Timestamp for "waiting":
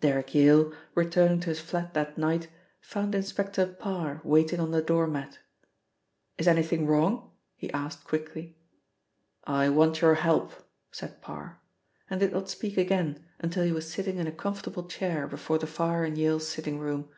4.22-4.60